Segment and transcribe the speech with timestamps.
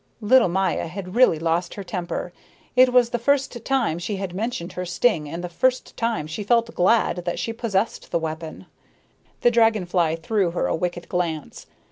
[0.19, 2.33] Little Maya had really lost her temper.
[2.75, 6.43] It was the first time she had mentioned her sting and the first time she
[6.43, 8.65] felt glad that she possessed the weapon.
[9.41, 11.67] The dragon fly threw her a wicked glance.